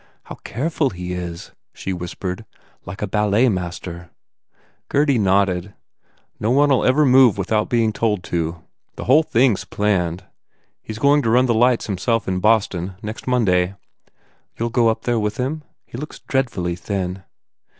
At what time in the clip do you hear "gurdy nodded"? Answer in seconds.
4.89-5.65